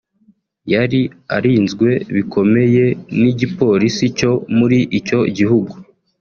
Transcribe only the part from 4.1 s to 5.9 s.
cyo muri icyo gihugu